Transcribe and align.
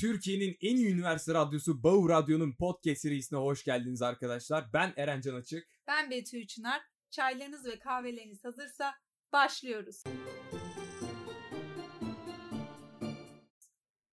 Türkiye'nin 0.00 0.56
en 0.60 0.76
iyi 0.76 0.88
üniversite 0.94 1.34
radyosu 1.34 1.82
Bağır 1.82 2.08
Radyo'nun 2.08 2.52
podcast 2.52 3.00
serisine 3.00 3.38
hoş 3.38 3.64
geldiniz 3.64 4.02
arkadaşlar. 4.02 4.72
Ben 4.72 4.92
Eren 4.96 5.20
Can 5.20 5.34
Açık. 5.34 5.68
Ben 5.86 6.10
Betül 6.10 6.46
Çınar. 6.46 6.82
Çaylarınız 7.10 7.66
ve 7.66 7.78
kahveleriniz 7.78 8.44
hazırsa 8.44 8.94
başlıyoruz. 9.32 10.04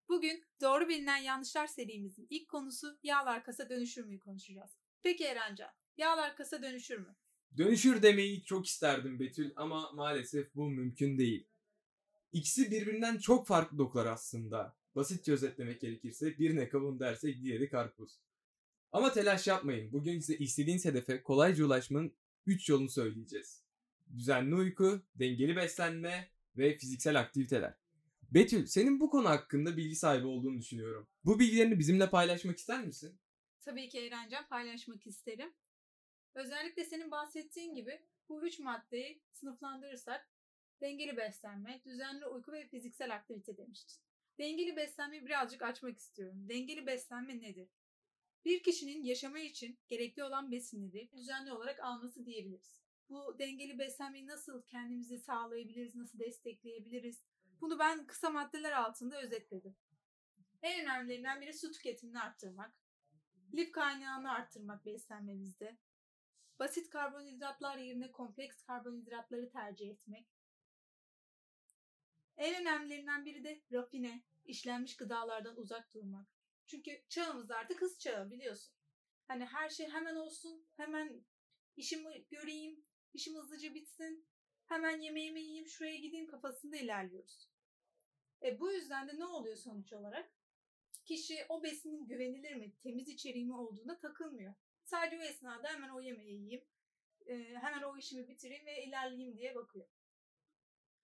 Bugün 0.10 0.44
Doğru 0.62 0.90
Bilinen 0.90 1.18
Yanlışlar 1.18 1.68
serimizin 1.68 2.28
ilk 2.30 2.50
konusu 2.50 3.00
yağlar 3.04 3.44
kasa 3.44 3.70
dönüşür 3.70 4.06
müyü 4.06 4.20
konuşacağız. 4.20 4.72
Peki 5.04 5.24
Erencan, 5.24 5.72
yağlar 5.98 6.36
kasa 6.36 6.62
dönüşür 6.62 6.98
mü? 6.98 7.16
Dönüşür 7.58 8.02
demeyi 8.02 8.44
çok 8.44 8.66
isterdim 8.66 9.20
Betül 9.20 9.52
ama 9.56 9.92
maalesef 9.92 10.56
bu 10.56 10.70
mümkün 10.70 11.17
değil. 11.17 11.48
İkisi 12.31 12.72
birbirinden 12.72 13.17
çok 13.17 13.48
farklı 13.48 13.78
dokular 13.78 14.06
aslında. 14.06 14.84
Basitçe 14.95 15.31
özetlemek 15.31 15.81
gerekirse 15.81 16.40
birine 16.40 16.70
kavun 16.70 16.99
dersek 16.99 17.41
diğeri 17.41 17.70
karpuz. 17.70 18.20
Ama 18.91 19.13
telaş 19.13 19.48
yapmayın. 19.48 19.91
Bugün 19.94 20.20
size 20.20 20.38
istediğiniz 20.38 20.86
hedefe 20.86 21.23
kolayca 21.23 21.66
ulaşmanın 21.66 22.16
3 22.45 22.70
yolunu 22.70 22.90
söyleyeceğiz. 22.90 23.63
Düzenli 24.17 24.55
uyku, 24.55 25.02
dengeli 25.16 25.55
beslenme 25.55 26.30
ve 26.58 26.77
fiziksel 26.77 27.20
aktiviteler. 27.20 27.73
Betül, 28.31 28.66
senin 28.66 29.00
bu 29.00 29.09
konu 29.09 29.30
hakkında 29.30 29.77
bilgi 29.77 29.95
sahibi 29.95 30.27
olduğunu 30.27 30.59
düşünüyorum. 30.59 31.08
Bu 31.25 31.39
bilgilerini 31.39 31.80
bizimle 31.80 32.09
paylaşmak 32.09 32.58
ister 32.58 32.86
misin? 32.86 33.20
Tabii 33.62 33.89
ki 33.89 34.00
Erencan 34.00 34.48
paylaşmak 34.48 35.08
isterim. 35.08 35.53
Özellikle 36.36 36.84
senin 36.84 37.12
bahsettiğin 37.12 37.75
gibi 37.75 38.02
bu 38.30 38.45
üç 38.45 38.59
maddeyi 38.59 39.22
sınıflandırırsak 39.31 40.30
dengeli 40.81 41.17
beslenme, 41.17 41.81
düzenli 41.86 42.25
uyku 42.25 42.52
ve 42.52 42.67
fiziksel 42.67 43.16
aktivite 43.16 43.58
demiştin. 43.58 44.05
Dengeli 44.39 44.75
beslenmeyi 44.75 45.25
birazcık 45.25 45.61
açmak 45.61 45.97
istiyorum. 45.97 46.50
Dengeli 46.50 46.86
beslenme 46.86 47.41
nedir? 47.41 47.69
Bir 48.45 48.64
kişinin 48.64 49.03
yaşama 49.03 49.39
için 49.39 49.80
gerekli 49.88 50.23
olan 50.23 50.52
besinleri 50.52 51.11
düzenli 51.11 51.52
olarak 51.52 51.80
alması 51.80 52.25
diyebiliriz. 52.25 52.81
Bu 53.09 53.39
dengeli 53.39 53.80
beslenmeyi 53.80 54.27
nasıl 54.27 54.61
kendimizi 54.61 55.19
sağlayabiliriz, 55.19 55.95
nasıl 55.95 56.19
destekleyebiliriz? 56.19 57.25
Bunu 57.61 57.80
ben 57.80 58.08
kısa 58.08 58.30
maddeler 58.30 58.72
altında 58.72 59.22
özetledim. 59.22 59.75
En 60.61 60.81
önemlilerinden 60.81 61.42
biri 61.42 61.53
su 61.53 61.72
tüketimini 61.72 62.20
arttırmak, 62.20 62.73
lif 63.53 63.72
kaynağını 63.72 64.31
arttırmak 64.31 64.86
beslenmemizde, 64.86 65.77
basit 66.59 66.89
karbonhidratlar 66.89 67.77
yerine 67.77 68.11
kompleks 68.11 68.64
karbonhidratları 68.64 69.49
tercih 69.49 69.89
etmek, 69.89 70.27
en 72.38 72.61
önemlilerinden 72.61 73.25
biri 73.25 73.44
de 73.44 73.61
rafine, 73.72 74.23
işlenmiş 74.45 74.95
gıdalardan 74.95 75.58
uzak 75.58 75.94
durmak. 75.94 76.28
Çünkü 76.67 77.02
çağımız 77.09 77.52
artık 77.52 77.81
hız 77.81 78.00
çağı 78.00 78.31
biliyorsun. 78.31 78.73
Hani 79.27 79.45
her 79.45 79.69
şey 79.69 79.89
hemen 79.89 80.16
olsun, 80.16 80.66
hemen 80.77 81.23
işimi 81.77 82.25
göreyim, 82.30 82.86
işim 83.14 83.36
hızlıca 83.36 83.73
bitsin, 83.73 84.27
hemen 84.66 85.02
yemeğimi 85.02 85.42
yiyeyim, 85.42 85.67
şuraya 85.67 85.95
gideyim 85.95 86.27
kafasında 86.27 86.77
ilerliyoruz. 86.77 87.50
E 88.44 88.59
bu 88.59 88.72
yüzden 88.72 89.08
de 89.08 89.20
ne 89.20 89.25
oluyor 89.25 89.55
sonuç 89.55 89.94
olarak? 89.94 90.31
Kişi 91.05 91.45
o 91.49 91.64
besinin 91.64 92.08
güvenilir 92.08 92.55
mi, 92.55 92.72
temiz 92.83 93.08
içeriği 93.08 93.45
mi 93.45 93.55
olduğuna 93.55 93.99
takılmıyor. 93.99 94.53
Sadece 94.83 95.17
o 95.17 95.22
esnada 95.22 95.67
hemen 95.67 95.89
o 95.89 96.02
yemeği 96.02 96.33
yiyeyim, 96.33 96.66
e, 97.25 97.36
hemen 97.38 97.81
o 97.81 97.97
işimi 97.97 98.27
bitireyim 98.27 98.66
ve 98.66 98.83
ilerleyeyim 98.83 99.38
diye 99.38 99.55
bakıyor. 99.55 99.88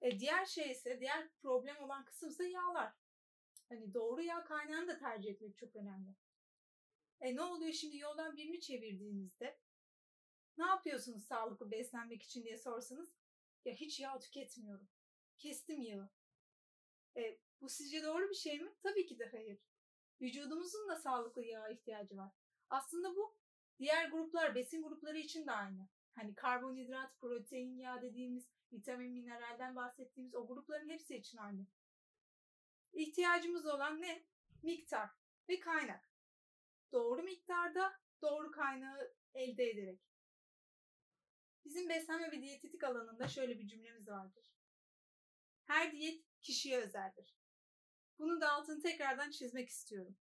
E, 0.02 0.20
diğer 0.20 0.46
şey 0.46 0.72
ise, 0.72 1.00
diğer 1.00 1.30
problem 1.42 1.78
olan 1.78 2.06
kısım 2.06 2.30
ise 2.30 2.50
yağlar. 2.50 2.94
Hani 3.70 3.94
doğru 3.94 4.22
yağ 4.22 4.44
kaynağını 4.44 4.88
da 4.88 4.98
tercih 4.98 5.32
etmek 5.32 5.58
çok 5.58 5.76
önemli. 5.76 6.16
E 7.22 7.36
ne 7.36 7.42
oluyor 7.42 7.74
şimdi 7.74 7.98
yoldan 7.98 8.38
birini 8.38 8.62
çevirdiğinizde? 8.62 9.60
Ne 10.58 10.66
yapıyorsunuz 10.66 11.24
sağlıklı 11.24 11.72
beslenmek 11.72 12.24
için 12.24 12.44
diye 12.44 12.58
sorsanız? 12.58 13.14
Ya 13.66 13.74
hiç 13.74 14.00
yağ 14.00 14.20
tüketmiyorum. 14.20 14.88
Kestim 15.38 15.82
yağı. 15.82 16.10
E, 17.18 17.40
bu 17.62 17.70
sizce 17.70 18.04
doğru 18.04 18.30
bir 18.30 18.36
şey 18.36 18.60
mi? 18.60 18.72
Tabii 18.84 19.06
ki 19.06 19.20
de 19.20 19.30
hayır. 19.32 19.60
Vücudumuzun 20.22 20.90
da 20.90 20.96
sağlıklı 20.96 21.46
yağa 21.46 21.70
ihtiyacı 21.70 22.18
var. 22.18 22.32
Aslında 22.70 23.16
bu 23.16 23.36
diğer 23.80 24.10
gruplar, 24.10 24.56
besin 24.56 24.84
grupları 24.84 25.18
için 25.18 25.48
de 25.48 25.52
aynı. 25.52 25.90
Hani 26.12 26.36
karbonhidrat, 26.36 27.20
protein, 27.20 27.78
yağ 27.78 28.02
dediğimiz 28.02 28.50
vitamin, 28.74 29.12
mineralden 29.12 29.76
bahsettiğimiz 29.76 30.36
o 30.36 30.48
grupların 30.48 30.90
hepsi 30.90 31.16
için 31.16 31.38
aynı. 31.38 31.66
İhtiyacımız 32.94 33.66
olan 33.66 34.02
ne? 34.02 34.26
Miktar 34.64 35.10
ve 35.50 35.60
kaynak. 35.60 36.12
Doğru 36.92 37.24
miktarda 37.24 38.00
doğru 38.22 38.52
kaynağı 38.52 39.16
elde 39.34 39.70
ederek. 39.70 40.00
Bizim 41.66 41.90
beslenme 41.90 42.32
ve 42.32 42.42
diyetetik 42.42 42.84
alanında 42.84 43.28
şöyle 43.28 43.60
bir 43.60 43.68
cümlemiz 43.68 44.08
vardır. 44.08 44.54
Her 45.66 45.92
diyet 45.92 46.24
kişiye 46.42 46.80
özeldir. 46.80 47.36
Bunun 48.20 48.42
da 48.42 48.52
altını 48.52 48.82
tekrardan 48.82 49.32
çizmek 49.32 49.70
istiyorum. 49.70 50.18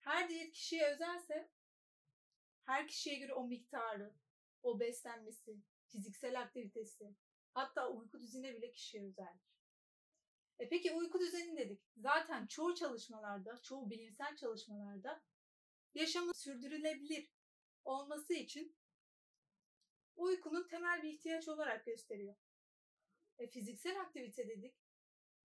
Her 0.00 0.28
diyet 0.28 0.52
kişiye 0.52 0.86
özelse 0.86 1.50
her 2.70 2.88
kişiye 2.88 3.18
göre 3.18 3.34
o 3.34 3.46
miktarı, 3.46 4.14
o 4.62 4.80
beslenmesi, 4.80 5.56
fiziksel 5.90 6.40
aktivitesi, 6.40 7.14
hatta 7.54 7.88
uyku 7.90 8.20
düzeni 8.20 8.54
bile 8.54 8.72
kişiye 8.72 9.04
özeldir. 9.04 9.50
E 10.58 10.68
peki 10.68 10.92
uyku 10.92 11.20
düzeni 11.20 11.56
dedik. 11.56 11.82
Zaten 11.96 12.46
çoğu 12.46 12.74
çalışmalarda, 12.74 13.62
çoğu 13.62 13.90
bilimsel 13.90 14.36
çalışmalarda 14.36 15.22
yaşamın 15.94 16.32
sürdürülebilir 16.32 17.30
olması 17.84 18.34
için 18.34 18.76
uykunun 20.16 20.68
temel 20.68 21.02
bir 21.02 21.12
ihtiyaç 21.12 21.48
olarak 21.48 21.86
gösteriyor. 21.86 22.36
E 23.38 23.46
fiziksel 23.46 24.00
aktivite 24.00 24.48
dedik. 24.48 24.74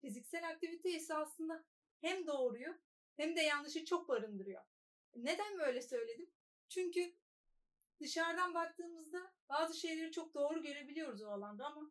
Fiziksel 0.01 0.49
aktivite 0.49 0.91
ise 0.91 1.15
aslında 1.15 1.65
hem 2.01 2.27
doğruyu 2.27 2.79
hem 3.17 3.37
de 3.37 3.41
yanlışı 3.41 3.85
çok 3.85 4.09
barındırıyor. 4.09 4.63
Neden 5.17 5.59
böyle 5.59 5.83
söyledim? 5.83 6.31
Çünkü 6.69 7.17
dışarıdan 8.01 8.55
baktığımızda 8.55 9.33
bazı 9.71 9.81
şeyleri 9.81 10.13
çok 10.13 10.35
doğru 10.35 10.63
görebiliyoruz 10.63 11.23
o 11.23 11.29
alanda 11.29 11.67
ama 11.67 11.91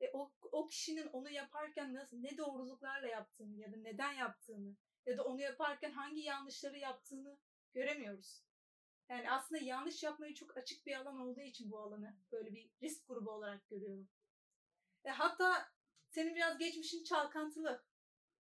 e, 0.00 0.10
o, 0.12 0.32
o 0.52 0.68
kişinin 0.68 1.06
onu 1.06 1.30
yaparken 1.30 1.94
nasıl, 1.94 2.16
ne 2.16 2.38
doğruluklarla 2.38 3.06
yaptığını 3.06 3.56
ya 3.56 3.72
da 3.72 3.76
neden 3.76 4.12
yaptığını 4.12 4.76
ya 5.06 5.18
da 5.18 5.24
onu 5.24 5.40
yaparken 5.40 5.92
hangi 5.92 6.20
yanlışları 6.20 6.78
yaptığını 6.78 7.38
göremiyoruz. 7.74 8.42
Yani 9.08 9.30
aslında 9.30 9.62
yanlış 9.62 10.02
yapmayı 10.02 10.34
çok 10.34 10.56
açık 10.56 10.86
bir 10.86 10.96
alan 10.96 11.18
olduğu 11.20 11.40
için 11.40 11.70
bu 11.70 11.78
alanı 11.78 12.16
böyle 12.32 12.54
bir 12.54 12.70
risk 12.82 13.08
grubu 13.08 13.30
olarak 13.30 13.68
görüyorum. 13.68 14.08
E, 15.04 15.10
hatta 15.10 15.68
senin 16.08 16.34
biraz 16.34 16.58
geçmişin 16.58 17.04
çalkantılı. 17.04 17.84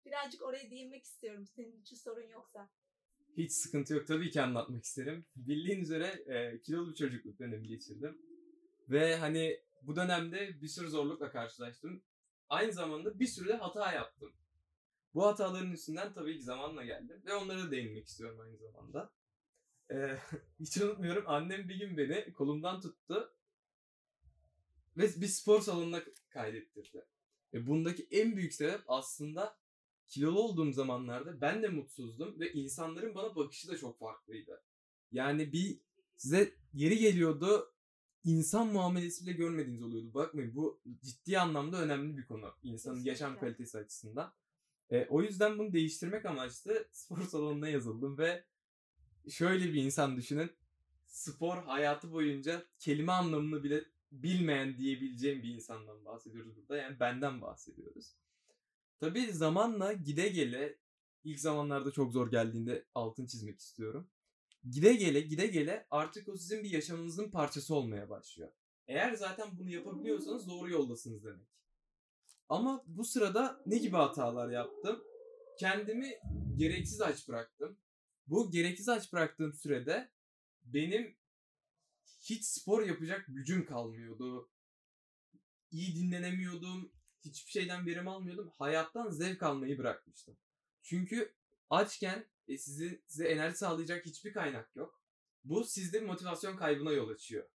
Birazcık 0.05 0.41
oraya 0.41 0.71
değinmek 0.71 1.03
istiyorum 1.03 1.45
senin 1.55 1.81
için 1.81 1.95
sorun 1.95 2.27
yoksa. 2.27 2.69
Hiç 3.37 3.51
sıkıntı 3.51 3.93
yok. 3.93 4.07
Tabii 4.07 4.29
ki 4.29 4.41
anlatmak 4.41 4.83
isterim. 4.83 5.25
Bildiğin 5.35 5.81
üzere 5.81 6.07
e, 6.07 6.61
kilolu 6.61 6.89
bir 6.89 6.95
çocukluk 6.95 7.39
dönemi 7.39 7.67
geçirdim. 7.67 8.36
Ve 8.89 9.15
hani 9.15 9.61
bu 9.81 9.95
dönemde 9.95 10.61
bir 10.61 10.67
sürü 10.67 10.89
zorlukla 10.89 11.31
karşılaştım. 11.31 12.03
Aynı 12.49 12.73
zamanda 12.73 13.19
bir 13.19 13.27
sürü 13.27 13.47
de 13.47 13.53
hata 13.53 13.91
yaptım. 13.91 14.33
Bu 15.13 15.25
hataların 15.25 15.71
üstünden 15.71 16.13
tabii 16.13 16.37
ki 16.37 16.43
zamanla 16.43 16.83
geldim. 16.83 17.21
Ve 17.25 17.33
onlara 17.33 17.63
da 17.63 17.71
değinmek 17.71 18.07
istiyorum 18.07 18.39
aynı 18.39 18.57
zamanda. 18.57 19.13
Ee, 19.91 20.17
hiç 20.59 20.77
unutmuyorum 20.77 21.23
annem 21.27 21.69
bir 21.69 21.79
gün 21.79 21.97
beni 21.97 22.33
kolumdan 22.33 22.81
tuttu. 22.81 23.33
Ve 24.97 25.03
bir 25.21 25.27
spor 25.27 25.61
salonuna 25.61 26.03
kaydettirdi. 26.29 27.05
Ve 27.53 27.67
bundaki 27.67 28.07
en 28.11 28.35
büyük 28.35 28.53
sebep 28.53 28.81
aslında 28.87 29.57
kilolu 30.07 30.39
olduğum 30.39 30.71
zamanlarda 30.71 31.41
ben 31.41 31.63
de 31.63 31.67
mutsuzdum. 31.67 32.39
Ve 32.39 32.53
insanların 32.53 33.15
bana 33.15 33.35
bakışı 33.35 33.67
da 33.67 33.77
çok 33.77 33.99
farklıydı. 33.99 34.63
Yani 35.11 35.53
bir 35.53 35.79
size 36.17 36.53
yeri 36.73 36.97
geliyordu 36.97 37.73
insan 38.27 38.67
muamelesi 38.67 39.25
bile 39.25 39.33
görmediğiniz 39.33 39.83
oluyordu. 39.83 40.13
Bakmayın 40.13 40.55
bu 40.55 40.81
ciddi 41.01 41.39
anlamda 41.39 41.81
önemli 41.81 42.17
bir 42.17 42.25
konu. 42.25 42.55
insanın 42.63 42.95
Kesinlikle. 42.95 43.09
yaşam 43.09 43.39
kalitesi 43.39 43.77
açısından. 43.77 44.33
E, 44.89 45.05
o 45.09 45.21
yüzden 45.21 45.59
bunu 45.59 45.73
değiştirmek 45.73 46.25
amaçlı 46.25 46.87
spor 46.91 47.21
salonuna 47.21 47.69
yazıldım 47.69 48.17
ve 48.17 48.43
şöyle 49.29 49.73
bir 49.73 49.83
insan 49.83 50.17
düşünün. 50.17 50.51
Spor 51.05 51.57
hayatı 51.57 52.11
boyunca 52.11 52.65
kelime 52.79 53.11
anlamını 53.11 53.63
bile 53.63 53.85
bilmeyen 54.11 54.77
diyebileceğim 54.77 55.43
bir 55.43 55.53
insandan 55.53 56.05
bahsediyoruz 56.05 56.57
burada. 56.57 56.77
Yani 56.77 56.99
benden 56.99 57.41
bahsediyoruz. 57.41 58.15
Tabii 58.99 59.31
zamanla 59.33 59.93
gide 59.93 60.27
gele 60.27 60.77
ilk 61.23 61.39
zamanlarda 61.39 61.91
çok 61.91 62.13
zor 62.13 62.31
geldiğinde 62.31 62.85
altın 62.95 63.25
çizmek 63.25 63.59
istiyorum 63.59 64.07
gide 64.69 64.93
gele 64.93 65.21
gide 65.21 65.47
gele 65.47 65.87
artık 65.89 66.29
o 66.29 66.37
sizin 66.37 66.63
bir 66.63 66.69
yaşamınızın 66.69 67.31
parçası 67.31 67.75
olmaya 67.75 68.09
başlıyor. 68.09 68.51
Eğer 68.87 69.13
zaten 69.13 69.47
bunu 69.59 69.69
yapabiliyorsanız 69.69 70.47
doğru 70.47 70.69
yoldasınız 70.69 71.23
demek. 71.23 71.47
Ama 72.49 72.83
bu 72.87 73.03
sırada 73.03 73.61
ne 73.65 73.77
gibi 73.77 73.95
hatalar 73.95 74.49
yaptım? 74.49 75.03
kendimi 75.57 76.19
gereksiz 76.55 77.01
aç 77.01 77.27
bıraktım. 77.27 77.77
Bu 78.27 78.51
gereksiz 78.51 78.89
aç 78.89 79.13
bıraktığım 79.13 79.53
sürede 79.53 80.11
benim 80.63 81.17
hiç 82.21 82.45
spor 82.45 82.83
yapacak 82.83 83.25
gücüm 83.27 83.65
kalmıyordu. 83.65 84.49
İyi 85.71 85.95
dinlenemiyordum. 85.95 86.91
Hiçbir 87.25 87.51
şeyden 87.51 87.85
verim 87.85 88.07
almıyordum. 88.07 88.51
Hayattan 88.57 89.09
zevk 89.09 89.43
almayı 89.43 89.77
bırakmıştım. 89.77 90.37
Çünkü 90.81 91.33
açken 91.69 92.25
e, 92.47 92.57
sizi, 92.57 93.01
size 93.07 93.27
enerji 93.27 93.57
sağlayacak 93.57 94.05
hiçbir 94.05 94.33
kaynak 94.33 94.75
yok. 94.75 95.01
Bu 95.43 95.63
sizde 95.63 95.99
motivasyon 95.99 96.57
kaybına 96.57 96.91
yol 96.91 97.09
açıyor. 97.09 97.49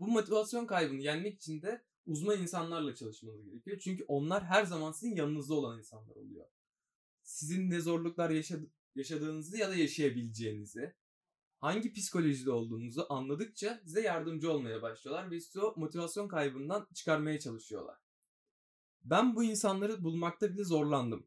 Bu 0.00 0.06
motivasyon 0.08 0.66
kaybını 0.66 1.02
yenmek 1.02 1.34
için 1.34 1.62
de 1.62 1.84
uzman 2.06 2.40
insanlarla 2.40 2.94
çalışmanız 2.94 3.44
gerekiyor. 3.44 3.78
Çünkü 3.78 4.04
onlar 4.08 4.44
her 4.44 4.64
zaman 4.64 4.92
sizin 4.92 5.16
yanınızda 5.16 5.54
olan 5.54 5.78
insanlar 5.78 6.16
oluyor. 6.16 6.46
Sizin 7.22 7.70
ne 7.70 7.80
zorluklar 7.80 8.30
yaşadı- 8.30 8.70
yaşadığınızı 8.94 9.56
ya 9.56 9.68
da 9.68 9.74
yaşayabileceğinizi, 9.76 10.94
hangi 11.58 11.92
psikolojide 11.92 12.50
olduğunuzu 12.50 13.06
anladıkça 13.08 13.80
size 13.84 14.00
yardımcı 14.00 14.52
olmaya 14.52 14.82
başlıyorlar 14.82 15.30
ve 15.30 15.40
sizi 15.40 15.60
o 15.60 15.74
motivasyon 15.76 16.28
kaybından 16.28 16.88
çıkarmaya 16.94 17.40
çalışıyorlar. 17.40 17.98
Ben 19.04 19.36
bu 19.36 19.44
insanları 19.44 20.04
bulmakta 20.04 20.52
bile 20.52 20.64
zorlandım. 20.64 21.26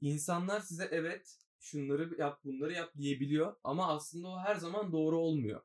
İnsanlar 0.00 0.60
size 0.60 0.88
evet 0.90 1.38
şunları 1.60 2.14
yap 2.18 2.40
bunları 2.44 2.72
yap 2.72 2.92
diyebiliyor 2.96 3.56
ama 3.64 3.88
aslında 3.88 4.28
o 4.28 4.38
her 4.38 4.56
zaman 4.56 4.92
doğru 4.92 5.18
olmuyor. 5.18 5.60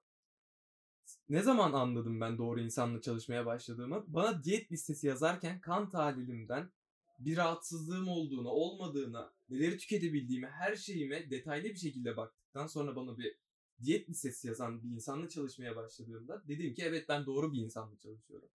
Ne 1.29 1.41
zaman 1.41 1.73
anladım 1.73 2.21
ben 2.21 2.37
doğru 2.37 2.61
insanla 2.61 3.01
çalışmaya 3.01 3.45
başladığımı? 3.45 4.03
Bana 4.07 4.43
diyet 4.43 4.71
listesi 4.71 5.07
yazarken 5.07 5.61
kan 5.61 5.89
tahlilimden 5.89 6.71
bir 7.19 7.37
rahatsızlığım 7.37 8.07
olduğunu, 8.07 8.49
olmadığına, 8.49 9.33
neleri 9.49 9.77
tüketebildiğimi, 9.77 10.47
her 10.47 10.75
şeyime 10.75 11.29
detaylı 11.29 11.63
bir 11.63 11.75
şekilde 11.75 12.17
baktıktan 12.17 12.67
sonra 12.67 12.95
bana 12.95 13.17
bir 13.17 13.35
diyet 13.83 14.09
listesi 14.09 14.47
yazan 14.47 14.83
bir 14.83 14.89
insanla 14.89 15.29
çalışmaya 15.29 15.75
başladığımda 15.75 16.43
dedim 16.47 16.73
ki 16.73 16.83
evet 16.83 17.09
ben 17.09 17.25
doğru 17.25 17.53
bir 17.53 17.59
insanla 17.59 17.97
çalışıyorum. 17.99 18.49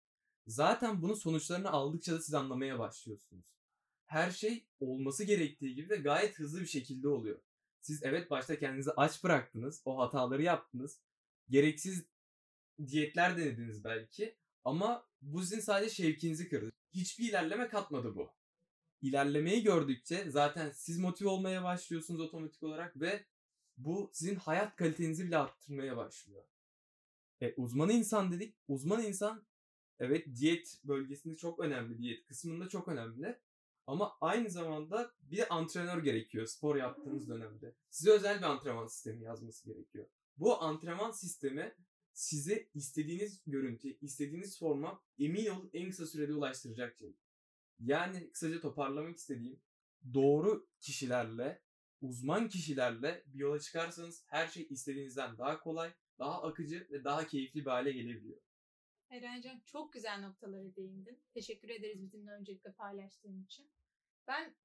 Zaten 0.46 1.02
bunun 1.02 1.14
sonuçlarını 1.14 1.70
aldıkça 1.70 2.12
da 2.12 2.20
siz 2.20 2.34
anlamaya 2.34 2.78
başlıyorsunuz. 2.78 3.63
Her 4.06 4.30
şey 4.30 4.66
olması 4.80 5.24
gerektiği 5.24 5.74
gibi 5.74 5.90
ve 5.90 5.96
gayet 5.96 6.38
hızlı 6.38 6.60
bir 6.60 6.66
şekilde 6.66 7.08
oluyor. 7.08 7.40
Siz 7.80 8.02
evet 8.02 8.30
başta 8.30 8.58
kendinizi 8.58 8.90
aç 8.92 9.24
bıraktınız, 9.24 9.82
o 9.84 9.98
hataları 9.98 10.42
yaptınız. 10.42 11.00
Gereksiz 11.50 12.04
diyetler 12.86 13.36
denediniz 13.36 13.84
belki 13.84 14.36
ama 14.64 15.06
bu 15.22 15.40
sizin 15.40 15.60
sadece 15.60 15.94
şevkinizi 15.94 16.48
kırdı. 16.48 16.72
Hiçbir 16.94 17.28
ilerleme 17.28 17.68
katmadı 17.68 18.16
bu. 18.16 18.30
İlerlemeyi 19.02 19.62
gördükçe 19.62 20.30
zaten 20.30 20.70
siz 20.70 20.98
motive 20.98 21.28
olmaya 21.28 21.64
başlıyorsunuz 21.64 22.20
otomatik 22.20 22.62
olarak 22.62 23.00
ve 23.00 23.24
bu 23.76 24.10
sizin 24.12 24.34
hayat 24.34 24.76
kalitenizi 24.76 25.24
bile 25.24 25.38
arttırmaya 25.38 25.96
başlıyor. 25.96 26.44
E, 27.40 27.54
uzman 27.56 27.90
insan 27.90 28.32
dedik. 28.32 28.54
Uzman 28.68 29.02
insan 29.02 29.44
evet 29.98 30.26
diyet 30.36 30.80
bölgesinde 30.84 31.36
çok 31.36 31.60
önemli. 31.60 31.98
Diyet 31.98 32.26
kısmında 32.26 32.68
çok 32.68 32.88
önemli. 32.88 33.38
Ama 33.86 34.16
aynı 34.20 34.50
zamanda 34.50 35.12
bir 35.22 35.56
antrenör 35.56 36.02
gerekiyor 36.02 36.46
spor 36.46 36.76
yaptığınız 36.76 37.28
dönemde. 37.28 37.74
Size 37.90 38.10
özel 38.10 38.38
bir 38.38 38.42
antrenman 38.42 38.86
sistemi 38.86 39.24
yazması 39.24 39.64
gerekiyor. 39.66 40.06
Bu 40.36 40.62
antrenman 40.62 41.10
sistemi 41.10 41.76
size 42.12 42.68
istediğiniz 42.74 43.42
görüntü, 43.46 43.98
istediğiniz 44.00 44.58
forma 44.58 45.02
emin 45.18 45.46
olun 45.46 45.70
en 45.72 45.90
kısa 45.90 46.06
sürede 46.06 46.34
ulaştıracak 46.34 46.96
şey. 46.96 47.16
Yani 47.80 48.30
kısaca 48.30 48.60
toparlamak 48.60 49.16
istediğim 49.16 49.60
doğru 50.14 50.68
kişilerle, 50.80 51.62
uzman 52.00 52.48
kişilerle 52.48 53.24
bir 53.26 53.38
yola 53.38 53.60
çıkarsanız 53.60 54.24
her 54.26 54.48
şey 54.48 54.66
istediğinizden 54.70 55.38
daha 55.38 55.60
kolay, 55.60 55.94
daha 56.18 56.42
akıcı 56.42 56.88
ve 56.90 57.04
daha 57.04 57.26
keyifli 57.26 57.60
bir 57.60 57.70
hale 57.70 57.92
gelebiliyor. 57.92 58.40
Erencan 59.10 59.60
çok 59.60 59.92
güzel 59.92 60.20
noktalara 60.20 60.76
değindin. 60.76 61.22
Teşekkür 61.34 61.68
ederiz 61.68 62.02
bizimle 62.02 62.30
öncelikle 62.30 62.72
paylaştığın 62.72 63.44
için. 63.44 63.70
Ben 64.26 64.56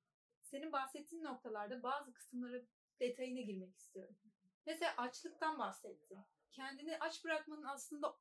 senin 0.41 0.71
bahsettiğin 0.71 1.24
noktalarda 1.24 1.83
bazı 1.83 2.13
kısımları 2.13 2.68
detayına 3.00 3.41
girmek 3.41 3.75
istiyorum. 3.75 4.15
Mesela 4.65 4.94
açlıktan 4.97 5.59
bahsettin. 5.59 6.19
Kendini 6.51 6.97
aç 7.00 7.25
bırakmanın 7.25 7.63
aslında 7.63 8.18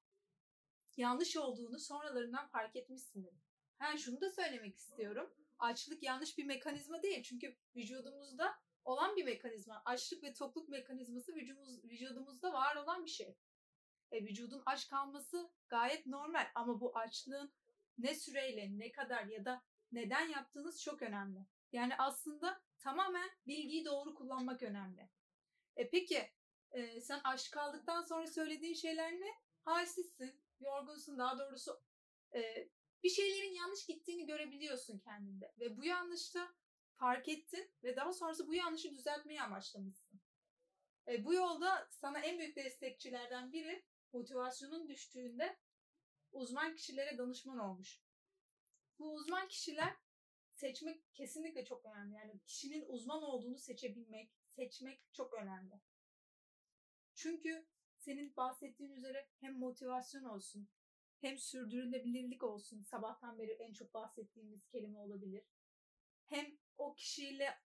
yanlış 0.96 1.36
olduğunu 1.36 1.78
sonralarından 1.78 2.48
fark 2.48 2.76
etmişsindir. 2.76 3.34
Ha 3.78 3.96
şunu 3.96 4.20
da 4.20 4.30
söylemek 4.30 4.76
istiyorum. 4.76 5.34
Açlık 5.58 6.02
yanlış 6.02 6.38
bir 6.38 6.44
mekanizma 6.44 7.02
değil. 7.02 7.22
Çünkü 7.22 7.56
vücudumuzda 7.76 8.54
olan 8.84 9.16
bir 9.16 9.24
mekanizma. 9.24 9.82
Açlık 9.84 10.22
ve 10.22 10.32
tokluk 10.32 10.68
mekanizması 10.68 11.34
vücudumuz, 11.34 11.84
vücudumuzda 11.84 12.52
var 12.52 12.76
olan 12.76 13.04
bir 13.04 13.10
şey. 13.10 13.36
E, 14.12 14.24
vücudun 14.24 14.62
aç 14.66 14.88
kalması 14.88 15.50
gayet 15.68 16.06
normal 16.06 16.50
ama 16.54 16.80
bu 16.80 16.98
açlığın 16.98 17.52
ne 17.98 18.14
süreyle, 18.14 18.78
ne 18.78 18.92
kadar 18.92 19.26
ya 19.26 19.44
da 19.44 19.62
neden 19.92 20.28
yaptığınız 20.28 20.82
çok 20.82 21.02
önemli. 21.02 21.46
Yani 21.72 21.96
aslında 21.98 22.60
tamamen 22.78 23.30
bilgiyi 23.46 23.84
doğru 23.84 24.14
kullanmak 24.14 24.62
önemli. 24.62 25.08
E 25.76 25.90
peki 25.90 26.30
e, 26.70 27.00
sen 27.00 27.20
aç 27.24 27.50
kaldıktan 27.50 28.02
sonra 28.02 28.26
söylediğin 28.26 28.74
şeyler 28.74 29.12
ne? 29.12 29.34
Halsizsin, 29.64 30.40
yorgunsun 30.60 31.18
daha 31.18 31.38
doğrusu 31.38 31.82
e, 32.34 32.68
bir 33.02 33.08
şeylerin 33.08 33.54
yanlış 33.54 33.86
gittiğini 33.86 34.26
görebiliyorsun 34.26 34.98
kendinde. 34.98 35.54
Ve 35.60 35.76
bu 35.76 35.84
yanlışta 35.84 36.54
fark 36.94 37.28
ettin 37.28 37.70
ve 37.84 37.96
daha 37.96 38.12
sonrası 38.12 38.48
bu 38.48 38.54
yanlışı 38.54 38.94
düzeltmeyi 38.94 39.42
amaçlamışsın. 39.42 40.20
E, 41.08 41.24
bu 41.24 41.34
yolda 41.34 41.88
sana 41.90 42.18
en 42.18 42.38
büyük 42.38 42.56
destekçilerden 42.56 43.52
biri 43.52 43.84
motivasyonun 44.12 44.88
düştüğünde 44.88 45.58
uzman 46.32 46.74
kişilere 46.74 47.18
danışman 47.18 47.58
olmuş. 47.58 48.02
Bu 48.98 49.14
uzman 49.14 49.48
kişiler 49.48 49.96
seçmek 50.52 51.14
kesinlikle 51.14 51.64
çok 51.64 51.86
önemli. 51.86 52.14
Yani 52.14 52.40
kişinin 52.46 52.84
uzman 52.88 53.22
olduğunu 53.22 53.58
seçebilmek, 53.58 54.32
seçmek 54.48 55.02
çok 55.12 55.34
önemli. 55.34 55.80
Çünkü 57.14 57.66
senin 57.98 58.36
bahsettiğin 58.36 58.90
üzere 58.90 59.28
hem 59.40 59.58
motivasyon 59.58 60.24
olsun, 60.24 60.68
hem 61.20 61.38
sürdürülebilirlik 61.38 62.42
olsun. 62.42 62.82
Sabahtan 62.82 63.38
beri 63.38 63.50
en 63.50 63.72
çok 63.72 63.94
bahsettiğimiz 63.94 64.66
kelime 64.66 64.98
olabilir. 64.98 65.44
Hem 66.24 66.58
o 66.76 66.94
kişiyle 66.94 67.58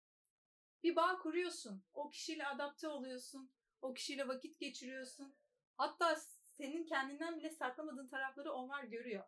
bir 0.84 0.96
bağ 0.96 1.20
kuruyorsun. 1.20 1.84
O 1.94 2.10
kişiyle 2.10 2.48
adapte 2.48 2.88
oluyorsun. 2.88 3.52
O 3.82 3.94
kişiyle 3.94 4.28
vakit 4.28 4.60
geçiriyorsun. 4.60 5.36
Hatta 5.78 6.16
senin 6.58 6.86
kendinden 6.86 7.38
bile 7.38 7.50
saklamadığın 7.50 8.08
tarafları 8.08 8.54
onlar 8.54 8.84
görüyor. 8.84 9.24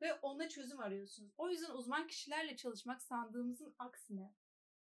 Ve 0.00 0.14
ona 0.14 0.48
çözüm 0.48 0.80
arıyorsunuz. 0.80 1.32
O 1.38 1.50
yüzden 1.50 1.70
uzman 1.70 2.06
kişilerle 2.06 2.56
çalışmak 2.56 3.02
sandığımızın 3.02 3.74
aksine, 3.78 4.34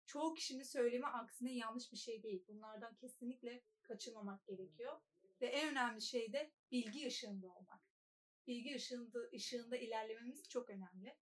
çoğu 0.05 0.33
kişinin 0.33 0.63
söylemi 0.63 1.07
aksine 1.07 1.53
yanlış 1.53 1.91
bir 1.91 1.97
şey 1.97 2.23
değil. 2.23 2.43
Bunlardan 2.47 2.95
kesinlikle 2.95 3.63
kaçınmamak 3.81 4.45
gerekiyor. 4.45 5.01
Ve 5.41 5.47
en 5.47 5.71
önemli 5.71 6.01
şey 6.01 6.33
de 6.33 6.51
bilgi 6.71 7.07
ışığında 7.07 7.47
olmak. 7.47 7.81
Bilgi 8.47 8.75
ışığında, 8.75 9.19
ışığında 9.33 9.77
ilerlememiz 9.77 10.49
çok 10.49 10.69
önemli. 10.69 11.15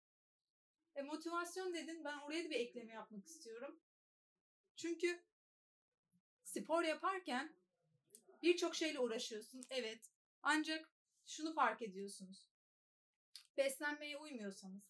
E, 0.94 1.02
motivasyon 1.02 1.74
dedin, 1.74 2.04
ben 2.04 2.18
oraya 2.18 2.44
da 2.44 2.50
bir 2.50 2.56
ekleme 2.56 2.92
yapmak 2.92 3.26
istiyorum. 3.26 3.80
Çünkü 4.76 5.22
spor 6.44 6.82
yaparken 6.82 7.54
birçok 8.42 8.74
şeyle 8.74 9.00
uğraşıyorsun. 9.00 9.64
Evet. 9.70 10.10
Ancak 10.42 10.90
şunu 11.26 11.54
fark 11.54 11.82
ediyorsunuz. 11.82 12.48
Beslenmeye 13.56 14.16
uymuyorsanız, 14.18 14.82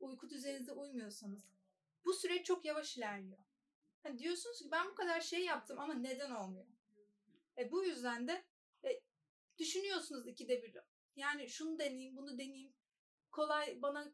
uyku 0.00 0.30
düzeninize 0.30 0.72
uymuyorsanız 0.72 1.48
bu 2.04 2.14
süreç 2.14 2.46
çok 2.46 2.64
yavaş 2.64 2.96
ilerliyor. 2.96 3.38
Hani 4.02 4.18
diyorsunuz 4.18 4.58
ki 4.58 4.70
ben 4.70 4.88
bu 4.88 4.94
kadar 4.94 5.20
şey 5.20 5.44
yaptım 5.44 5.78
ama 5.78 5.94
neden 5.94 6.30
olmuyor? 6.30 6.66
E 7.58 7.70
bu 7.70 7.84
yüzden 7.84 8.28
de 8.28 8.44
e, 8.84 9.00
düşünüyorsunuz 9.58 10.26
ikide 10.26 10.62
bir. 10.62 10.76
Yani 11.16 11.48
şunu 11.48 11.78
deneyeyim, 11.78 12.16
bunu 12.16 12.38
deneyeyim. 12.38 12.72
Kolay 13.30 13.82
bana 13.82 14.12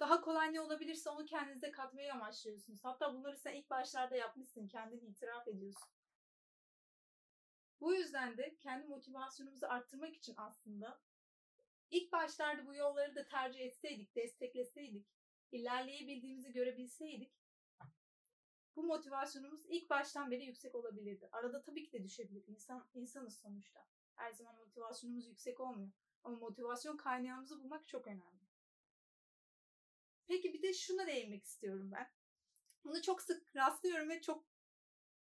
daha 0.00 0.20
kolay 0.20 0.52
ne 0.52 0.60
olabilirse 0.60 1.10
onu 1.10 1.26
kendinize 1.26 1.70
katmayı 1.70 2.12
amaçlıyorsunuz. 2.12 2.84
Hatta 2.84 3.14
bunları 3.14 3.36
sen 3.36 3.54
ilk 3.54 3.70
başlarda 3.70 4.16
yapmışsın, 4.16 4.68
kendini 4.68 5.04
itiraf 5.04 5.48
ediyorsun. 5.48 5.88
Bu 7.80 7.94
yüzden 7.94 8.36
de 8.36 8.56
kendi 8.56 8.86
motivasyonumuzu 8.86 9.66
arttırmak 9.66 10.16
için 10.16 10.34
aslında 10.36 11.00
ilk 11.90 12.12
başlarda 12.12 12.66
bu 12.66 12.74
yolları 12.74 13.14
da 13.14 13.28
tercih 13.28 13.60
etseydik, 13.60 14.16
destekleseydik, 14.16 15.06
ilerleyebildiğimizi 15.52 16.52
görebilseydik 16.52 17.36
bu 18.76 18.82
motivasyonumuz 18.82 19.64
ilk 19.68 19.90
baştan 19.90 20.30
beri 20.30 20.44
yüksek 20.44 20.74
olabilirdi. 20.74 21.28
Arada 21.32 21.62
tabii 21.62 21.84
ki 21.84 21.92
de 21.92 22.04
düşebilir. 22.04 22.44
İnsan, 22.46 22.88
insanız 22.94 23.38
sonuçta. 23.38 23.86
Her 24.14 24.32
zaman 24.32 24.56
motivasyonumuz 24.56 25.26
yüksek 25.28 25.60
olmuyor. 25.60 25.92
Ama 26.24 26.38
motivasyon 26.38 26.96
kaynağımızı 26.96 27.60
bulmak 27.60 27.88
çok 27.88 28.06
önemli. 28.06 28.46
Peki 30.26 30.52
bir 30.52 30.62
de 30.62 30.74
şuna 30.74 31.06
değinmek 31.06 31.44
istiyorum 31.44 31.90
ben. 31.92 32.10
Bunu 32.84 33.02
çok 33.02 33.22
sık 33.22 33.56
rastlıyorum 33.56 34.08
ve 34.08 34.20
çok 34.20 34.44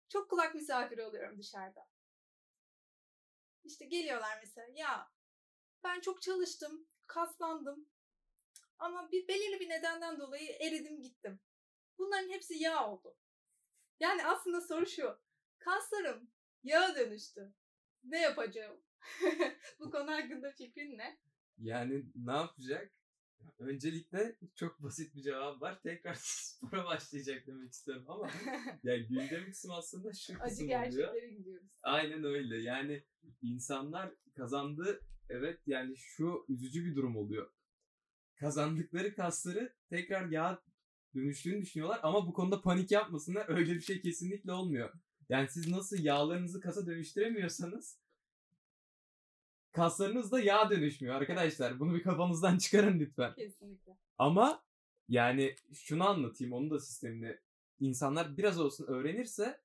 çok 0.08 0.30
kulak 0.30 0.54
misafiri 0.54 1.02
oluyorum 1.02 1.38
dışarıda. 1.38 1.86
İşte 3.66 3.84
geliyorlar 3.84 4.38
mesela 4.40 4.66
ya 4.74 5.10
ben 5.84 6.00
çok 6.00 6.22
çalıştım, 6.22 6.88
kaslandım 7.06 7.88
ama 8.78 9.12
bir 9.12 9.28
belirli 9.28 9.60
bir 9.60 9.68
nedenden 9.68 10.20
dolayı 10.20 10.50
eridim 10.50 11.02
gittim. 11.02 11.40
Bunların 11.98 12.28
hepsi 12.30 12.54
yağ 12.54 12.90
oldu. 12.90 13.16
Yani 14.00 14.26
aslında 14.26 14.60
soru 14.60 14.86
şu. 14.86 15.18
Kaslarım 15.58 16.30
yağa 16.62 16.96
dönüştü. 16.96 17.54
Ne 18.04 18.20
yapacağım? 18.20 18.80
Bu 19.80 19.90
konu 19.90 20.10
hakkında 20.10 20.52
fikrin 20.52 20.98
ne? 20.98 21.18
Yani 21.58 22.04
ne 22.14 22.32
yapacak? 22.32 22.92
Öncelikle 23.58 24.36
çok 24.54 24.82
basit 24.82 25.14
bir 25.14 25.22
cevap 25.22 25.62
var. 25.62 25.82
Tekrar 25.82 26.14
spora 26.20 26.84
başlayacak 26.84 27.46
demek 27.46 27.72
istiyorum 27.72 28.04
ama 28.08 28.30
yani 28.82 29.06
gündem 29.06 29.50
kısmı 29.50 29.74
aslında 29.74 30.12
şu 30.12 30.32
Acı 30.32 30.42
kısım 30.42 30.66
oluyor. 30.66 30.82
gerçeklere 30.82 31.28
gidiyoruz. 31.28 31.68
Aynen 31.82 32.24
öyle. 32.24 32.62
Yani 32.62 33.04
insanlar 33.42 34.10
kazandı. 34.36 35.00
Evet 35.28 35.60
yani 35.66 35.96
şu 35.96 36.44
üzücü 36.48 36.84
bir 36.84 36.96
durum 36.96 37.16
oluyor. 37.16 37.50
Kazandıkları 38.36 39.14
kasları 39.14 39.74
tekrar 39.90 40.30
yağ 40.30 40.62
dönüştüğünü 41.14 41.62
düşünüyorlar 41.62 42.00
ama 42.02 42.26
bu 42.26 42.32
konuda 42.32 42.62
panik 42.62 42.90
yapmasınlar. 42.90 43.48
Öyle 43.48 43.74
bir 43.74 43.80
şey 43.80 44.00
kesinlikle 44.00 44.52
olmuyor. 44.52 44.92
Yani 45.28 45.48
siz 45.48 45.68
nasıl 45.68 45.98
yağlarınızı 45.98 46.60
kasa 46.60 46.86
dönüştüremiyorsanız 46.86 47.98
kaslarınız 49.76 50.32
da 50.32 50.40
yağ 50.40 50.70
dönüşmüyor 50.70 51.14
arkadaşlar. 51.14 51.80
Bunu 51.80 51.94
bir 51.94 52.02
kafanızdan 52.02 52.58
çıkarın 52.58 53.00
lütfen. 53.00 53.34
Kesinlikle. 53.34 53.96
Ama 54.18 54.62
yani 55.08 55.56
şunu 55.74 56.08
anlatayım 56.08 56.52
onun 56.52 56.70
da 56.70 56.80
sistemini. 56.80 57.38
İnsanlar 57.80 58.36
biraz 58.36 58.60
olsun 58.60 58.86
öğrenirse 58.86 59.60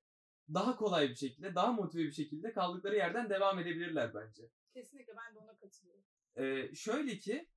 daha 0.54 0.76
kolay 0.76 1.10
bir 1.10 1.16
şekilde, 1.16 1.56
daha 1.56 1.72
motive 1.72 2.04
bir 2.04 2.12
şekilde 2.12 2.54
kaldıkları 2.54 2.96
yerden 2.96 3.30
devam 3.30 3.60
edebilirler 3.60 4.14
bence. 4.14 4.50
Kesinlikle 4.74 5.14
ben 5.18 5.36
de 5.36 5.40
ona 5.40 5.56
katılıyorum. 5.58 6.04
Ee, 6.36 6.76
şöyle 6.76 7.18
ki 7.18 7.50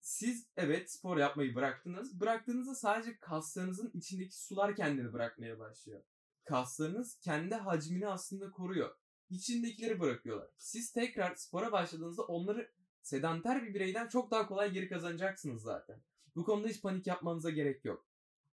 siz 0.00 0.46
evet 0.56 0.92
spor 0.92 1.16
yapmayı 1.16 1.54
bıraktınız. 1.54 2.20
Bıraktığınızda 2.20 2.74
sadece 2.74 3.18
kaslarınızın 3.18 3.90
içindeki 3.94 4.42
sular 4.42 4.76
kendini 4.76 5.12
bırakmaya 5.12 5.58
başlıyor. 5.58 6.02
Kaslarınız 6.44 7.18
kendi 7.18 7.54
hacmini 7.54 8.08
aslında 8.08 8.50
koruyor. 8.50 8.96
İçindekileri 9.32 10.00
bırakıyorlar. 10.00 10.50
Siz 10.58 10.92
tekrar 10.92 11.34
spora 11.34 11.72
başladığınızda 11.72 12.22
onları 12.22 12.70
sedanter 13.02 13.62
bir 13.62 13.74
bireyden 13.74 14.08
çok 14.08 14.30
daha 14.30 14.48
kolay 14.48 14.72
geri 14.72 14.88
kazanacaksınız 14.88 15.62
zaten. 15.62 16.02
Bu 16.36 16.44
konuda 16.44 16.68
hiç 16.68 16.82
panik 16.82 17.06
yapmanıza 17.06 17.50
gerek 17.50 17.84
yok. 17.84 18.06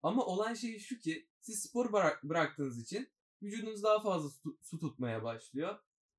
Ama 0.03 0.27
olan 0.27 0.55
şey 0.55 0.79
şu 0.79 0.99
ki 0.99 1.29
siz 1.41 1.63
spor 1.63 1.93
bırak- 1.93 2.25
bıraktığınız 2.25 2.83
için 2.83 3.09
vücudunuz 3.43 3.83
daha 3.83 4.03
fazla 4.03 4.31
su, 4.31 4.59
su 4.63 4.79
tutmaya 4.79 5.23
başlıyor. 5.23 5.79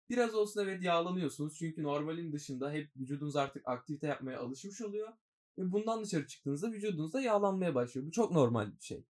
Biraz 0.10 0.36
olsun 0.36 0.64
evet 0.64 0.84
yağlanıyorsunuz 0.84 1.58
çünkü 1.58 1.84
normalin 1.84 2.32
dışında 2.32 2.72
hep 2.72 2.98
vücudunuz 2.98 3.36
artık 3.36 3.68
aktivite 3.68 4.08
yapmaya 4.08 4.40
alışmış 4.40 4.82
oluyor. 4.82 5.14
Ve 5.58 5.72
bundan 5.72 6.04
dışarı 6.04 6.28
çıktığınızda 6.28 6.72
vücudunuz 6.72 7.14
da 7.14 7.22
yağlanmaya 7.22 7.76
başlıyor. 7.76 8.08
Bu 8.08 8.12
çok 8.12 8.32
normal 8.32 8.72
bir 8.76 8.82
şey. 8.82 9.06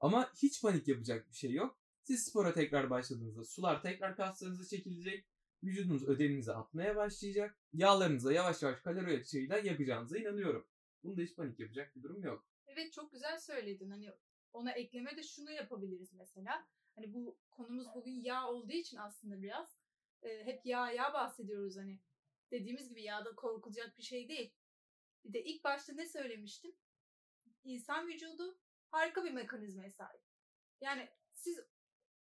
Ama 0.00 0.32
hiç 0.42 0.62
panik 0.62 0.88
yapacak 0.88 1.28
bir 1.30 1.36
şey 1.36 1.52
yok. 1.52 1.78
Siz 2.06 2.24
spora 2.24 2.52
tekrar 2.52 2.90
başladığınızda 2.90 3.44
sular 3.44 3.82
tekrar 3.82 4.16
kaslarınıza 4.16 4.76
çekilecek. 4.76 5.26
Vücudunuz 5.62 6.08
ödeminize 6.08 6.52
atmaya 6.52 6.96
başlayacak. 6.96 7.58
Yağlarınıza 7.72 8.32
yavaş 8.32 8.62
yavaş 8.62 8.80
kalori 8.80 9.20
açığıyla 9.20 9.58
yakacağınıza 9.58 10.18
inanıyorum. 10.18 10.66
Bunda 11.02 11.20
hiç 11.20 11.36
panik 11.36 11.60
yapacak 11.60 11.96
bir 11.96 12.02
durum 12.02 12.24
yok. 12.24 12.46
Evet 12.66 12.92
çok 12.92 13.12
güzel 13.12 13.38
söyledin. 13.38 13.90
Hani 13.90 14.10
ona 14.52 14.72
ekleme 14.72 15.16
de 15.16 15.22
şunu 15.22 15.50
yapabiliriz 15.50 16.12
mesela. 16.12 16.68
Hani 16.94 17.14
bu 17.14 17.38
konumuz 17.50 17.86
bugün 17.94 18.22
yağ 18.22 18.48
olduğu 18.48 18.72
için 18.72 18.96
aslında 18.96 19.42
biraz 19.42 19.78
e, 20.22 20.44
hep 20.44 20.66
yağ 20.66 20.90
yağ 20.90 21.12
bahsediyoruz 21.12 21.76
hani. 21.76 22.00
Dediğimiz 22.50 22.88
gibi 22.88 23.02
yağda 23.02 23.34
korkulacak 23.34 23.98
bir 23.98 24.02
şey 24.02 24.28
değil. 24.28 24.52
Bir 25.24 25.32
de 25.32 25.44
ilk 25.44 25.64
başta 25.64 25.92
ne 25.92 26.06
söylemiştim? 26.06 26.76
İnsan 27.64 28.06
vücudu 28.06 28.58
harika 28.88 29.24
bir 29.24 29.32
mekanizmaya 29.32 29.90
sahip. 29.90 30.20
Yani 30.80 31.08
siz 31.34 31.60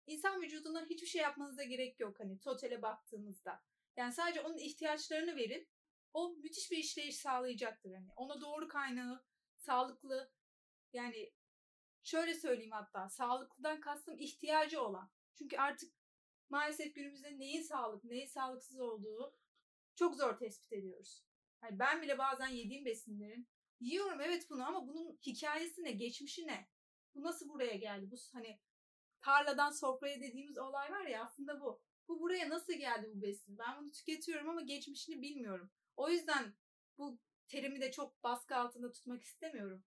insan 0.07 0.43
vücuduna 0.43 0.85
hiçbir 0.85 1.07
şey 1.07 1.23
yapmanıza 1.23 1.65
gerek 1.65 2.01
yok 2.01 2.21
hani 2.21 2.41
totale 2.41 2.83
baktığımızda. 2.83 3.63
Yani 3.97 4.13
sadece 4.13 4.41
onun 4.41 4.59
ihtiyaçlarını 4.59 5.37
verin. 5.37 5.69
O 6.13 6.31
müthiş 6.31 6.71
bir 6.71 6.77
işleyiş 6.77 7.17
sağlayacaktır 7.17 7.95
hani. 7.95 8.09
Ona 8.17 8.41
doğru 8.41 8.69
kaynağı, 8.69 9.25
sağlıklı 9.57 10.33
yani 10.93 11.33
şöyle 12.03 12.35
söyleyeyim 12.35 12.73
hatta 12.73 13.09
sağlıklıdan 13.09 13.81
kastım 13.81 14.19
ihtiyacı 14.19 14.83
olan. 14.83 15.11
Çünkü 15.35 15.57
artık 15.57 15.93
maalesef 16.49 16.95
günümüzde 16.95 17.39
neyin 17.39 17.63
sağlıklı, 17.63 18.09
neyin 18.09 18.27
sağlıksız 18.27 18.81
olduğu 18.81 19.37
çok 19.95 20.17
zor 20.17 20.39
tespit 20.39 20.73
ediyoruz. 20.73 21.25
Hani 21.61 21.79
ben 21.79 22.03
bile 22.03 22.19
bazen 22.19 22.49
yediğim 22.49 22.85
besinlerin 22.85 23.49
yiyorum 23.81 24.21
evet 24.21 24.51
bunu 24.51 24.67
ama 24.67 24.89
bunun 24.89 25.19
hikayesi 25.27 25.85
ne, 25.85 25.93
geçmişi 25.93 26.47
ne? 26.47 26.69
Bu 27.15 27.23
nasıl 27.23 27.49
buraya 27.49 27.77
geldi? 27.77 28.11
Bu 28.11 28.17
hani 28.33 28.61
tarladan 29.25 29.71
sofraya 29.71 30.21
dediğimiz 30.21 30.59
olay 30.59 30.91
var 30.91 31.07
ya 31.07 31.25
aslında 31.25 31.61
bu. 31.61 31.83
Bu 32.09 32.21
buraya 32.21 32.49
nasıl 32.49 32.73
geldi 32.73 33.11
bu 33.15 33.23
besin? 33.23 33.59
Ben 33.59 33.79
bunu 33.81 33.91
tüketiyorum 33.91 34.49
ama 34.49 34.63
geçmişini 34.63 35.23
bilmiyorum. 35.23 35.71
O 35.97 36.11
yüzden 36.11 36.55
bu 36.99 37.19
terimi 37.49 37.81
de 37.81 37.91
çok 37.91 38.25
baskı 38.25 38.57
altında 38.57 38.93
tutmak 38.93 39.23
istemiyorum. 39.23 39.85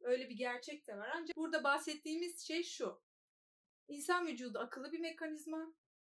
Öyle 0.00 0.28
bir 0.28 0.36
gerçek 0.36 0.86
de 0.86 0.96
var. 0.96 1.10
Ancak 1.14 1.36
burada 1.36 1.64
bahsettiğimiz 1.64 2.46
şey 2.46 2.62
şu. 2.62 3.02
İnsan 3.88 4.26
vücudu 4.26 4.58
akıllı 4.58 4.92
bir 4.92 5.00
mekanizma. 5.00 5.74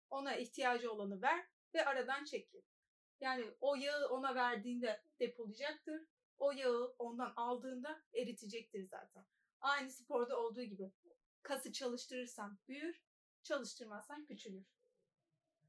Ona 0.09 0.35
ihtiyacı 0.35 0.91
olanı 0.91 1.21
ver 1.21 1.47
ve 1.73 1.85
aradan 1.85 2.23
çekil. 2.23 2.61
Yani 3.21 3.45
o 3.61 3.75
yağı 3.75 4.07
ona 4.07 4.35
verdiğinde 4.35 5.03
depolayacaktır. 5.19 6.07
O 6.37 6.51
yağı 6.51 6.95
ondan 6.99 7.33
aldığında 7.35 8.03
eritecektir 8.13 8.87
zaten. 8.87 9.25
Aynı 9.61 9.89
sporda 9.89 10.39
olduğu 10.39 10.63
gibi. 10.63 10.91
Kası 11.43 11.71
çalıştırırsan 11.71 12.59
büyür, 12.67 13.01
çalıştırmazsan 13.43 14.25
küçülür. 14.25 14.65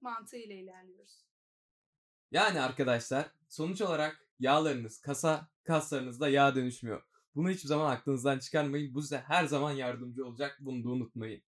Mantığıyla 0.00 0.54
ilerliyoruz. 0.54 1.24
Yani 2.30 2.60
arkadaşlar 2.60 3.30
sonuç 3.48 3.80
olarak 3.80 4.26
yağlarınız 4.38 5.00
kasa, 5.00 5.50
kaslarınız 5.64 6.20
da 6.20 6.28
yağ 6.28 6.54
dönüşmüyor. 6.54 7.02
Bunu 7.34 7.50
hiçbir 7.50 7.68
zaman 7.68 7.90
aklınızdan 7.90 8.38
çıkarmayın. 8.38 8.94
Bu 8.94 9.02
size 9.02 9.18
her 9.18 9.44
zaman 9.44 9.72
yardımcı 9.72 10.26
olacak. 10.26 10.58
Bunu 10.60 10.84
da 10.84 10.88
unutmayın. 10.88 11.42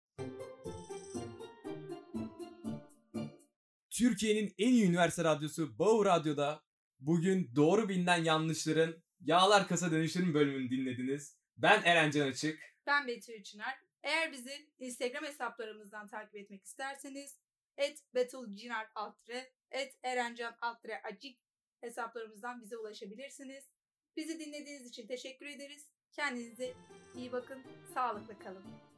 Türkiye'nin 3.89 4.53
en 4.57 4.73
iyi 4.73 4.85
üniversite 4.85 5.23
radyosu 5.23 5.79
Bağ 5.79 6.05
Radyo'da 6.05 6.63
bugün 6.99 7.55
doğru 7.55 7.89
bilinen 7.89 8.23
yanlışların 8.23 9.03
yağlar 9.21 9.67
kasa 9.67 9.91
dönüşüm 9.91 10.33
bölümünü 10.33 10.69
dinlediniz. 10.69 11.37
Ben 11.57 11.81
Eren 11.83 12.11
Can 12.11 12.27
Açık. 12.27 12.59
Ben 12.87 13.07
Betül 13.07 13.43
Çınar. 13.43 13.90
Eğer 14.03 14.31
bizi 14.31 14.69
Instagram 14.79 15.23
hesaplarımızdan 15.23 16.07
takip 16.07 16.35
etmek 16.35 16.65
isterseniz 16.65 17.39
et 17.77 18.03
betülcinar 18.15 18.87
altre, 18.95 19.51
et 19.71 19.97
erencan 20.03 20.55
altre 20.61 21.01
acik 21.01 21.39
hesaplarımızdan 21.81 22.61
bize 22.61 22.77
ulaşabilirsiniz. 22.77 23.71
Bizi 24.15 24.39
dinlediğiniz 24.39 24.87
için 24.87 25.07
teşekkür 25.07 25.45
ederiz. 25.45 25.89
Kendinize 26.11 26.73
iyi 27.15 27.31
bakın, 27.31 27.63
sağlıklı 27.93 28.39
kalın. 28.39 28.90